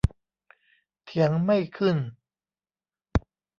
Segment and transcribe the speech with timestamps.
[1.03, 1.97] เถียงไม่ขึ้น